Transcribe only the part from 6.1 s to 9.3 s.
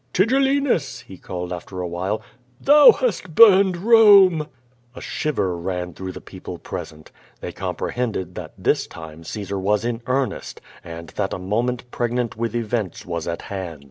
the people present. They compre hended that this time